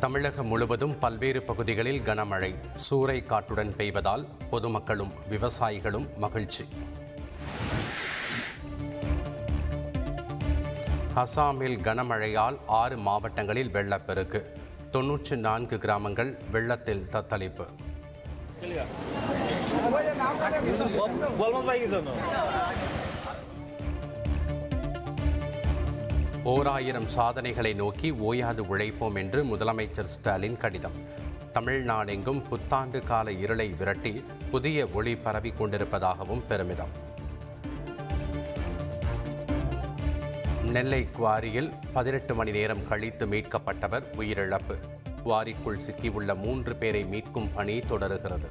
தமிழகம் 0.00 0.46
முழுவதும் 0.46 0.94
பல்வேறு 0.98 1.40
பகுதிகளில் 1.42 2.02
கனமழை 2.02 2.50
சூறை 2.84 3.16
காற்றுடன் 3.26 3.72
பெய்வதால் 3.76 4.24
பொதுமக்களும் 4.50 5.12
விவசாயிகளும் 5.28 6.06
மகிழ்ச்சி 6.18 6.64
அசாமில் 11.14 11.78
கனமழையால் 11.80 12.56
ஆறு 12.72 12.96
மாவட்டங்களில் 12.98 13.70
வெள்ளப்பெருக்கு 13.70 14.40
தொன்னூற்றி 14.90 15.36
நான்கு 15.40 15.78
கிராமங்கள் 15.78 16.32
வெள்ளத்தில் 16.50 17.04
தத்தளிப்பு 17.12 17.66
ஓர் 26.44 26.66
ஆயிரம் 26.66 27.08
சாதனைகளை 27.08 27.74
நோக்கி 27.74 28.10
ஓயாது 28.10 28.62
உழைப்போம் 28.62 29.14
என்று 29.14 29.44
முதலமைச்சர் 29.44 30.04
ஸ்டாலின் 30.04 30.56
கடிதம். 30.56 30.92
தமிழ்நாடெங்கும் 31.52 32.48
புத்தாண்டு 32.48 33.02
கால 33.02 33.32
இருளை 33.32 33.68
விரட்டி 33.68 34.24
புதிய 34.50 34.88
ஒளி 34.92 35.16
பரவிக் 35.16 35.62
கொண்டிருப்பதாகவும் 35.62 36.46
பெருமிதம். 36.46 36.88
நெல்லை 40.64 41.08
குவாரியில் 41.18 41.72
பதினெட்டு 41.92 42.34
மணி 42.34 42.50
நேரம் 42.50 42.88
கழித்து 42.88 43.26
மீட்கப்பட்டவர் 43.26 44.02
உயிரிழப்பு. 44.16 44.78
குவாரிக்குள் 45.24 45.78
சிக்கியுள்ள 45.86 46.36
மூன்று 46.36 46.76
பேரை 46.76 47.04
மீட்கும் 47.04 47.48
பணி 47.54 47.78
தொடருகிறது. 47.78 48.48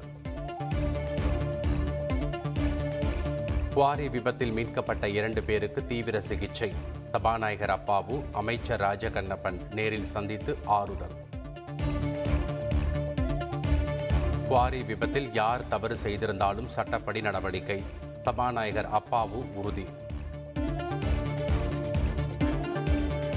குவாரி 3.74 4.08
விபத்தில் 4.08 4.52
மீட்கப்பட்ட 4.52 5.08
இரண்டு 5.08 5.42
பேருக்கு 5.42 5.86
தீவிர 5.86 6.20
சிகிச்சை. 6.20 6.72
சபாநாயகர் 7.12 7.70
அப்பாவு 7.70 8.24
அமைச்சர் 8.32 8.80
ராஜகண்ணப்பன் 8.80 9.72
நேரில் 9.74 10.04
சந்தித்து 10.04 10.58
ஆறுதல். 10.64 11.14
குவாரி 14.44 14.82
விபத்தில் 14.82 15.32
யார் 15.32 15.66
தவறு 15.66 15.96
செய்திருந்தாலும் 15.96 16.68
சட்டப்படி 16.68 17.20
நடவடிக்கை. 17.20 17.82
சபாநாயகர் 18.24 18.88
அப்பாவு 18.90 19.52
உறுதி. 19.54 19.86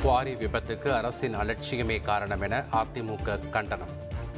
குவாரி 0.02 0.36
விபத்துக்கு 0.36 0.96
அரசின் 0.96 1.36
அலட்சியமே 1.36 2.02
காரணம் 2.02 2.42
என 2.42 2.64
அதிமுக 2.72 3.50
கண்டனம். 3.50 3.94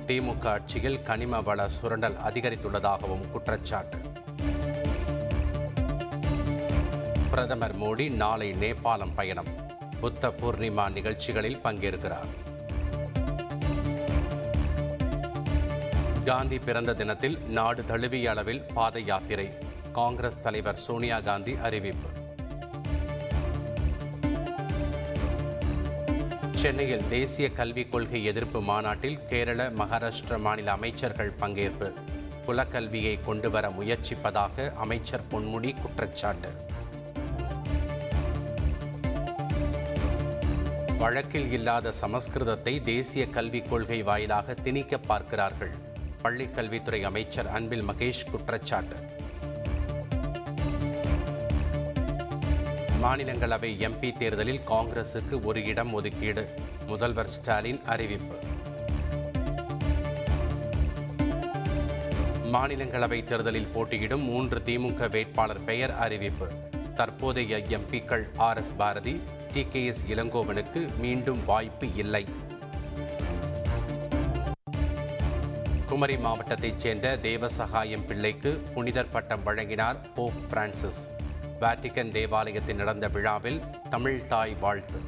திமுக 0.08 0.48
ஆட்சியில் 0.48 1.04
கனிம 1.04 1.44
வள 1.44 1.70
சுரண்டல் 1.70 2.16
அதிகரித்துள்ளதாகவும் 2.16 3.30
குற்றச்சாட்டு. 3.30 4.05
பிரதமர் 7.36 7.80
மோடி 7.80 8.12
நாளை 8.12 8.52
நேபாளம் 8.52 9.14
பயணம். 9.16 9.48
புத்த 10.00 10.28
பூர்ணிமா 10.28 10.92
நிகழ்ச்சிகளில் 10.92 11.58
பங்கேற்கிறார். 11.58 12.28
காந்தி 16.26 16.60
பிறந்த 16.60 16.94
தினத்தில் 16.94 17.38
நாடு 17.40 17.84
தழுவிய 17.84 18.30
அளவில் 18.30 18.64
பாத 18.74 19.00
யாத்திரை 19.00 19.50
காங்கிரஸ் 19.92 20.42
தலைவர் 20.42 20.76
சோனியா 20.76 21.20
காந்தி 21.20 21.56
அறிவிப்பு. 21.56 22.10
சென்னையில் 26.54 27.08
தேசிய 27.10 27.52
கல்விக் 27.52 27.92
கொள்கை 27.92 28.24
எதிர்ப்பு 28.24 28.62
மாநாட்டில் 28.62 29.28
கேரள 29.28 29.70
மகாராஷ்டிர 29.70 30.40
மாநில 30.40 30.72
அமைச்சர்கள் 30.72 31.34
பங்கேற்பு. 31.40 31.94
குலக்கல்வியை 32.48 33.20
கொண்டுவர 33.26 33.70
முயற்சிப்பதாக 33.70 34.74
அமைச்சர் 34.74 35.24
பொன்முடி 35.32 35.82
குற்றச்சாட்டு. 35.82 36.74
வழக்கில் 41.06 41.52
இல்லாத 41.52 41.92
சமஸ்கிருதத்தை 42.02 42.84
தேசிய 42.84 43.28
கல்விக் 43.28 43.70
கொள்கை 43.70 44.04
வாயிலாக 44.04 44.54
திணிக்க 44.54 44.98
பார்க்கிறார்கள். 44.98 45.72
பள்ளிக் 46.22 46.56
கல்வித்துறை 46.56 47.04
அமைச்சர் 47.04 47.48
அன்பில் 47.48 47.84
மகேஷ் 47.88 48.30
குற்றச்சாட்டு. 48.32 48.96
மாநிலங்களவை 53.02 53.72
எம்பி 53.88 54.18
தேர்தலில் 54.18 54.62
காங்கிரசுக்கு 54.68 55.46
ஒரு 55.46 55.66
இடம் 55.66 55.94
ஒதுக்கீடு. 55.94 56.54
முதல்வர் 56.86 57.28
ஸ்டாலின் 57.28 57.82
அறிவிப்பு. 57.86 58.38
மாநிலங்களவை 62.52 63.24
தேர்தலில் 63.24 63.68
போட்டியிடும் 63.68 64.24
மூன்று 64.24 64.62
திமுக 64.66 65.10
வேட்பாளர் 65.10 65.64
பெயர் 65.64 65.96
அறிவிப்பு. 65.96 66.48
தற்போதைய 66.96 67.58
எம்பிக்கள் 67.58 68.26
R 68.38 68.58
S 68.58 68.74
Bharathi 68.78 69.22
T 69.52 69.66
K 69.70 69.86
S 69.86 70.06
இளங்கோவனுக்கு 70.06 70.82
மீண்டும் 70.98 71.46
வாய்ப்பு 71.46 71.94
இல்லை. 71.94 72.26
குமரி 75.88 76.18
மாவட்டத்தைச் 76.18 76.80
சேர்ந்த 76.80 77.18
தேவசகாயம் 77.22 78.06
பிள்ளைக்கு 78.08 78.62
புனிதர் 78.74 79.10
பட்டம் 79.10 79.44
வழங்கினார் 79.44 80.14
போப் 80.16 80.42
பிரான்சிஸ். 80.50 81.04
வாட்டிகன் 81.60 82.12
தேவாலயத்தில் 82.12 82.76
நடந்த 82.76 83.08
விழாவில் 83.08 83.62
தமிழ் 83.90 84.26
தாய் 84.26 84.54
வாழ்த்து. 84.54 85.02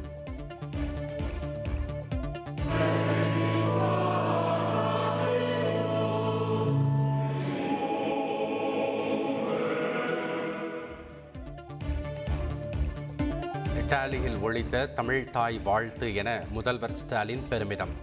இத்தாலியில் 13.87 14.37
ஒழித்த 14.37 14.87
தமிழ் 14.87 15.29
தாய் 15.29 15.59
வாழ்த்து 15.59 16.15
என 16.15 16.43
முதல்வர் 16.51 16.91
ஸ்டாலின் 16.91 17.47
பெருமிதம். 17.47 17.93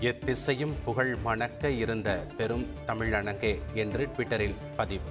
எத்திசையும் 0.00 0.72
புகழ் 0.84 1.16
மணக்க 1.16 1.70
இருந்த 1.70 2.26
பெரும் 2.36 2.66
தமிழனங்கே 2.86 3.58
என்று 3.74 4.08
ட்விட்டரில் 4.16 4.56
பதிவு. 4.76 5.10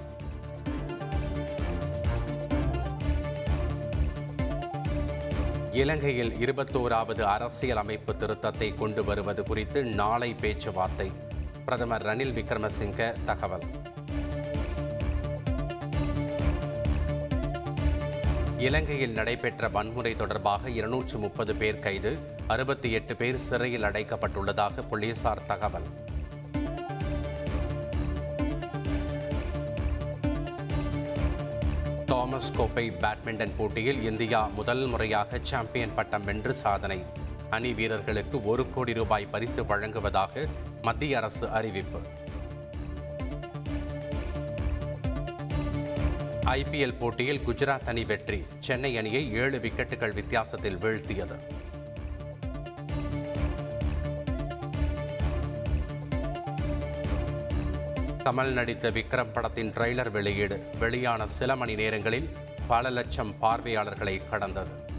இலங்கையில் 5.72 6.32
இருபத்தோராவது 6.32 7.20
அரசியல் 7.20 7.76
அமைப்பு 7.76 8.12
திருத்தத்தை 8.12 8.74
கொண்டு 8.74 9.04
வருவது 9.04 9.42
குறித்து 9.42 9.84
நாளை 9.84 10.34
பேச்சுவார்த்தை. 10.34 11.10
பிரதமர் 11.64 12.02
ரணில் 12.02 12.36
விக்ரமசிங்க 12.40 13.24
தகவல். 13.24 13.62
இலங்கையில் 18.58 19.12
நடைபெற்ற 19.12 19.68
வன்முறை 19.68 20.14
தொடர்பாக 20.14 20.70
இருநூற்று 20.70 21.18
முப்பது 21.18 21.56
பேர் 21.56 21.78
கைது 21.78 22.18
அறுபத்தி 22.46 22.92
எட்டு 22.92 23.16
பேர் 23.16 23.38
சிறையில் 23.38 23.82
அடைக்கப்பட்டுள்ளதாக 23.82 24.88
போலீசார் 24.90 25.42
தகவல். 25.42 25.82
தாமஸ் 32.06 32.52
கோப்பை 32.52 32.90
பேட்மிண்டன் 32.90 33.52
போட்டியில் 33.56 34.02
இந்தியா 34.02 34.46
முதல் 34.46 34.86
முறையாக 34.86 35.38
சாம்பியன் 35.42 35.94
பட்டம் 35.94 36.24
வென்று 36.24 36.54
சாதனை. 36.54 37.02
அணி 37.50 37.72
வீரர்களுக்கு 37.72 38.44
ஒரு 38.44 38.70
கோடி 38.70 38.92
ரூபாய் 38.92 39.26
பரிசு 39.26 39.64
வழங்குவதாக 39.64 40.46
மத்திய 40.82 41.16
அரசு 41.16 41.48
அறிவிப்பு. 41.48 42.00
ஐபிஎல் 46.46 46.98
போட்டியில் 46.98 47.40
குஜராத் 47.46 47.86
அணி 47.86 48.04
வெற்றி. 48.04 48.46
சென்னை 48.58 48.98
அணியை 48.98 49.32
ஏழு 49.32 49.58
விக்கெட்டுகள் 49.58 50.12
வித்தியாசத்தில் 50.12 50.76
வீழ்த்தியது. 50.76 51.36
கமல் 58.24 58.52
நடித்த 58.52 58.90
விக்ரம் 58.90 59.32
படத்தின் 59.32 59.72
ட்ரெய்லர் 59.72 60.10
வெளியீடு. 60.10 60.66
வெளியான 60.78 61.26
சில 61.26 61.56
மணி 61.56 61.74
நேரங்களில் 61.74 62.30
பல 62.66 62.90
லட்சம் 62.90 63.38
பார்வையாளர்களை 63.38 64.20
கடந்தது. 64.30 64.94